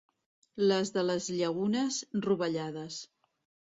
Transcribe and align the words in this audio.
Les 0.71 0.93
de 0.95 1.03
les 1.11 1.29
Llagunes, 1.41 2.03
rovellades. 2.31 3.03